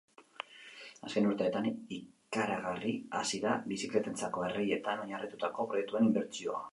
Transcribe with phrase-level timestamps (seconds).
[1.07, 6.67] Azken urteetan ikaragarri hasi da bizikletentzako erreietan oinarritutako proiektuen inbertsioa.